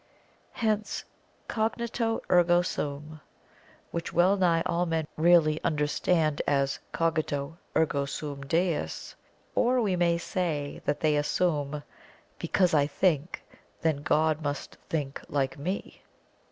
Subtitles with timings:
[0.53, 1.03] Hence
[1.47, 3.21] cognito ergo sum,
[3.91, 9.15] which well nigh all men really understand as cogito, ergo sum Deus.
[9.53, 11.83] Or we may say that they assume
[12.39, 13.43] "Because I think,
[13.81, 16.01] then God must think like me!"